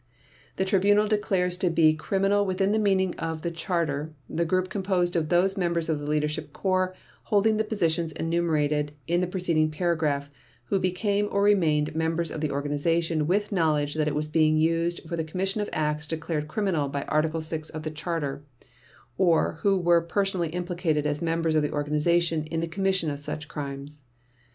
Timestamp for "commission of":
15.23-15.69, 22.67-23.19